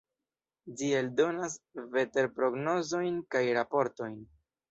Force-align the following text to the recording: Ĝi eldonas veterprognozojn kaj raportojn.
Ĝi 0.79 0.87
eldonas 0.99 1.57
veterprognozojn 1.97 3.21
kaj 3.35 3.45
raportojn. 3.61 4.19